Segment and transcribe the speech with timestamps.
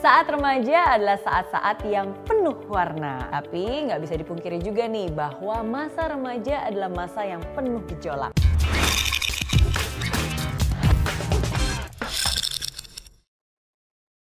[0.00, 3.20] Saat remaja adalah saat-saat yang penuh warna.
[3.28, 8.32] Tapi nggak bisa dipungkiri juga nih bahwa masa remaja adalah masa yang penuh gejolak.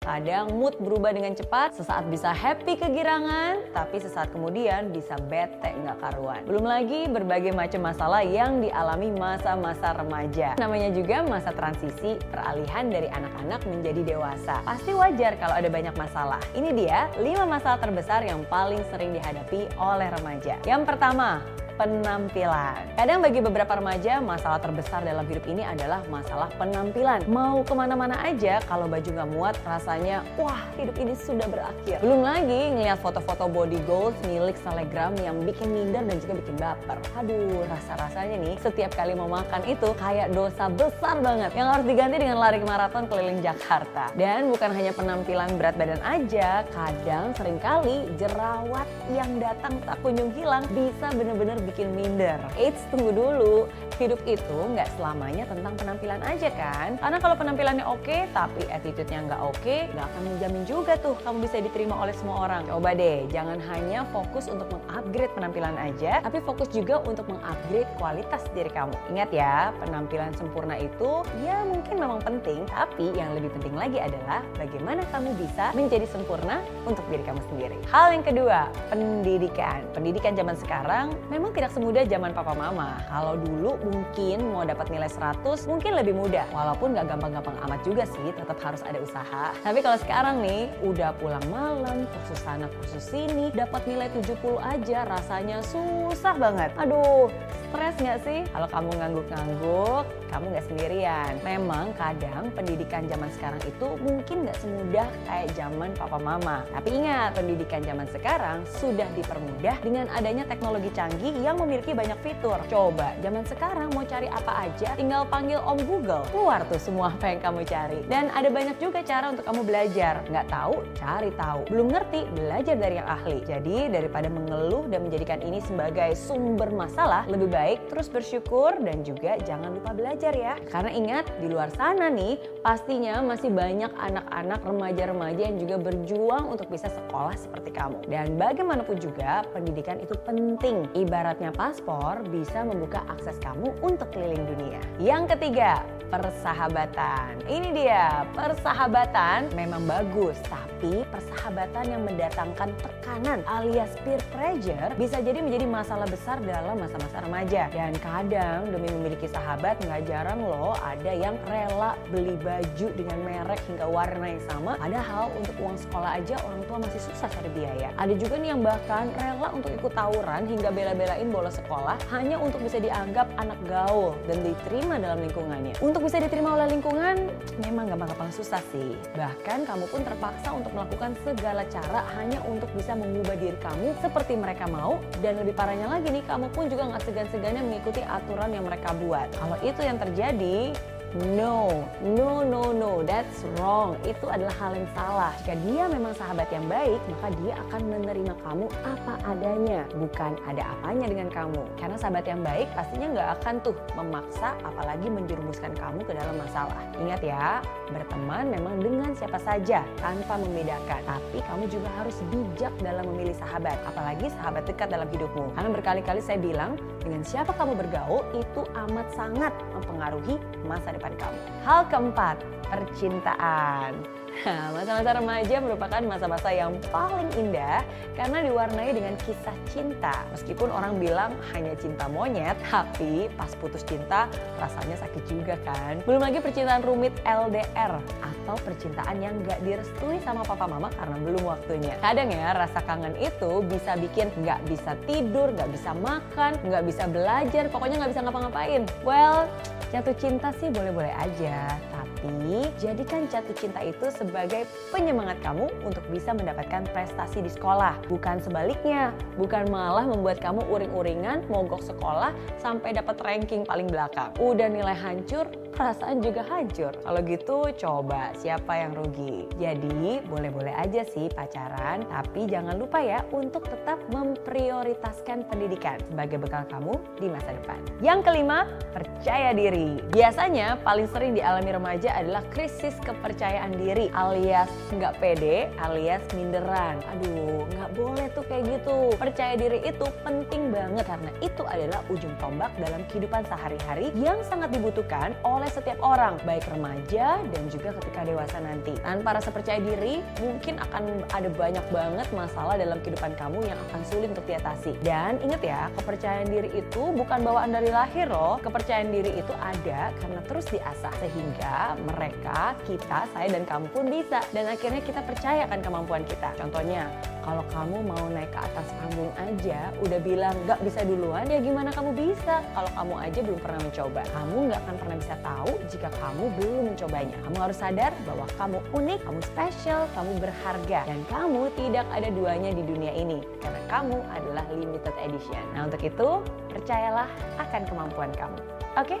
[0.00, 6.00] Kadang mood berubah dengan cepat, sesaat bisa happy kegirangan, tapi sesaat kemudian bisa bete nggak
[6.00, 6.40] karuan.
[6.48, 10.56] Belum lagi berbagai macam masalah yang dialami masa-masa remaja.
[10.56, 14.64] Namanya juga masa transisi, peralihan dari anak-anak menjadi dewasa.
[14.64, 16.40] Pasti wajar kalau ada banyak masalah.
[16.56, 20.56] Ini dia 5 masalah terbesar yang paling sering dihadapi oleh remaja.
[20.64, 21.44] Yang pertama,
[21.80, 22.92] penampilan.
[22.92, 27.24] Kadang bagi beberapa remaja, masalah terbesar dalam hidup ini adalah masalah penampilan.
[27.24, 32.04] Mau ke mana-mana aja, kalau baju nggak muat, rasanya wah hidup ini sudah berakhir.
[32.04, 37.00] Belum lagi ngeliat foto-foto body goals milik selebgram yang bikin minder dan juga bikin baper.
[37.16, 42.20] Aduh, rasa-rasanya nih setiap kali mau makan itu kayak dosa besar banget yang harus diganti
[42.20, 44.12] dengan lari maraton keliling Jakarta.
[44.20, 50.30] Dan bukan hanya penampilan berat badan aja, kadang sering kali jerawat yang datang tak kunjung
[50.34, 52.38] hilang bisa bener-bener bikin minder.
[52.56, 53.66] Eits, tunggu dulu.
[54.00, 56.96] Hidup itu nggak selamanya tentang penampilan aja kan?
[56.96, 61.60] Karena kalau penampilannya oke, tapi attitude-nya nggak oke, nggak akan menjamin juga tuh kamu bisa
[61.60, 62.64] diterima oleh semua orang.
[62.64, 68.40] Coba deh, jangan hanya fokus untuk mengupgrade penampilan aja, tapi fokus juga untuk mengupgrade kualitas
[68.56, 68.96] diri kamu.
[69.12, 74.40] Ingat ya, penampilan sempurna itu ya mungkin memang penting, tapi yang lebih penting lagi adalah
[74.56, 77.76] bagaimana kamu bisa menjadi sempurna untuk diri kamu sendiri.
[77.92, 79.80] Hal yang kedua, pendidikan.
[79.96, 83.00] Pendidikan zaman sekarang memang tidak semudah zaman papa mama.
[83.08, 86.44] Kalau dulu mungkin mau dapat nilai 100 mungkin lebih mudah.
[86.52, 89.56] Walaupun gak gampang-gampang amat juga sih, tetap harus ada usaha.
[89.64, 95.08] Tapi kalau sekarang nih, udah pulang malam, kursus sana kursus sini, dapat nilai 70 aja
[95.08, 96.70] rasanya susah banget.
[96.76, 97.32] Aduh,
[97.70, 98.40] stres nggak sih?
[98.54, 101.32] Kalau kamu ngangguk-ngangguk, kamu nggak sendirian.
[101.42, 106.62] Memang kadang pendidikan zaman sekarang itu mungkin nggak semudah kayak zaman papa mama.
[106.70, 112.62] Tapi ingat, pendidikan zaman sekarang sudah dipermudah dengan adanya teknologi canggih yang memiliki banyak fitur.
[112.70, 116.22] Coba, zaman sekarang mau cari apa aja, tinggal panggil Om Google.
[116.30, 118.00] Keluar tuh semua apa yang kamu cari.
[118.06, 120.22] Dan ada banyak juga cara untuk kamu belajar.
[120.30, 121.60] Nggak tahu, cari tahu.
[121.66, 123.38] Belum ngerti, belajar dari yang ahli.
[123.42, 129.36] Jadi daripada mengeluh dan menjadikan ini sebagai sumber masalah, lebih baik terus bersyukur dan juga
[129.42, 130.54] jangan lupa belajar ya.
[130.68, 136.66] Karena ingat, di luar sana nih, pastinya masih banyak anak-anak remaja-remaja yang juga berjuang untuk
[136.72, 137.98] bisa sekolah seperti kamu.
[138.08, 140.88] Dan bagaimanapun juga, pendidikan itu penting.
[140.96, 144.80] Ibaratnya paspor bisa membuka akses kamu untuk keliling dunia.
[145.02, 147.38] Yang ketiga, persahabatan.
[147.46, 155.38] Ini dia, persahabatan memang bagus, tapi persahabatan yang mendatangkan tekanan alias peer pressure bisa jadi
[155.38, 157.49] menjadi masalah besar dalam masa-masa remaja.
[157.50, 163.58] Dan kadang demi memiliki sahabat nggak jarang loh ada yang rela beli baju dengan merek
[163.66, 164.78] hingga warna yang sama.
[164.78, 167.90] Padahal untuk uang sekolah aja orang tua masih susah cari biaya.
[167.98, 172.62] Ada juga nih yang bahkan rela untuk ikut tawuran hingga bela-belain bolos sekolah hanya untuk
[172.62, 175.74] bisa dianggap anak gaul dan diterima dalam lingkungannya.
[175.82, 177.34] Untuk bisa diterima oleh lingkungan
[177.66, 178.94] memang gampang-gampang susah sih.
[179.18, 184.38] Bahkan kamu pun terpaksa untuk melakukan segala cara hanya untuk bisa mengubah diri kamu seperti
[184.38, 187.02] mereka mau dan lebih parahnya lagi nih kamu pun juga nggak
[187.40, 189.32] segan-segannya mengikuti aturan yang mereka buat.
[189.32, 190.76] Kalau itu yang terjadi,
[191.10, 193.98] No, no, no, no, that's wrong.
[194.06, 195.34] Itu adalah hal yang salah.
[195.42, 200.62] Jika dia memang sahabat yang baik, maka dia akan menerima kamu apa adanya, bukan ada
[200.78, 201.66] apanya dengan kamu.
[201.82, 206.78] Karena sahabat yang baik pastinya nggak akan tuh memaksa, apalagi menjerumuskan kamu ke dalam masalah.
[207.02, 207.58] Ingat ya,
[207.90, 211.02] berteman memang dengan siapa saja tanpa membedakan.
[211.10, 215.58] Tapi kamu juga harus bijak dalam memilih sahabat, apalagi sahabat dekat dalam hidupmu.
[215.58, 220.38] Karena berkali-kali saya bilang, dengan siapa kamu bergaul itu amat sangat mempengaruhi
[220.70, 221.40] masa depan kamu.
[221.64, 222.36] Hal keempat,
[222.68, 224.19] percintaan.
[224.40, 227.84] Nah, masa-masa remaja merupakan masa-masa yang paling indah
[228.16, 230.24] karena diwarnai dengan kisah cinta.
[230.32, 236.00] Meskipun orang bilang hanya cinta monyet, tapi pas putus cinta rasanya sakit juga kan.
[236.08, 241.44] Belum lagi percintaan rumit LDR atau percintaan yang gak direstui sama papa mama karena belum
[241.44, 242.00] waktunya.
[242.00, 247.04] Kadang ya rasa kangen itu bisa bikin gak bisa tidur, gak bisa makan, gak bisa
[247.04, 248.88] belajar, pokoknya gak bisa ngapa-ngapain.
[249.04, 249.52] Well,
[249.92, 251.76] jatuh cinta sih boleh-boleh aja,
[252.20, 257.96] tapi jadikan jatuh cinta itu sebagai penyemangat kamu untuk bisa mendapatkan prestasi di sekolah.
[258.12, 264.28] Bukan sebaliknya, bukan malah membuat kamu uring-uringan mogok sekolah sampai dapat ranking paling belakang.
[264.36, 266.92] Udah nilai hancur, perasaan juga hancur.
[267.00, 269.48] Kalau gitu coba siapa yang rugi.
[269.56, 276.66] Jadi boleh-boleh aja sih pacaran, tapi jangan lupa ya untuk tetap memprioritaskan pendidikan sebagai bekal
[276.68, 277.80] kamu di masa depan.
[278.04, 278.58] Yang kelima,
[278.92, 280.02] percaya diri.
[280.10, 287.00] Biasanya paling sering dialami remaja adalah krisis kepercayaan diri alias nggak pede alias minderan.
[287.16, 289.12] Aduh, nggak boleh tuh kayak gitu.
[289.16, 294.72] Percaya diri itu penting banget karena itu adalah ujung tombak dalam kehidupan sehari-hari yang sangat
[294.72, 298.94] dibutuhkan oleh setiap orang, baik remaja dan juga ketika dewasa nanti.
[299.02, 304.00] Tanpa rasa percaya diri, mungkin akan ada banyak banget masalah dalam kehidupan kamu yang akan
[304.08, 304.96] sulit untuk diatasi.
[305.04, 308.62] Dan ingat ya, kepercayaan diri itu bukan bawaan dari lahir loh.
[308.62, 314.38] Kepercayaan diri itu ada karena terus diasah sehingga mereka, kita, saya dan kamu pun bisa.
[314.54, 316.54] Dan akhirnya kita percayakan kemampuan kita.
[316.54, 317.10] Contohnya,
[317.42, 321.90] kalau kamu mau naik ke atas panggung aja, udah bilang gak bisa duluan, ya gimana
[321.90, 322.62] kamu bisa?
[322.62, 325.49] Kalau kamu aja belum pernah mencoba, kamu gak akan pernah bisa tahu
[325.90, 327.36] jika kamu belum mencobanya.
[327.46, 332.70] Kamu harus sadar bahwa kamu unik, kamu spesial, kamu berharga, dan kamu tidak ada duanya
[332.74, 333.42] di dunia ini.
[333.58, 335.62] Karena kamu adalah limited edition.
[335.74, 336.28] Nah untuk itu,
[336.70, 338.58] percayalah akan kemampuan kamu.
[338.98, 339.16] Oke?
[339.16, 339.20] Okay?